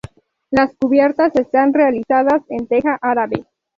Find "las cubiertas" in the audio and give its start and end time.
0.49-1.35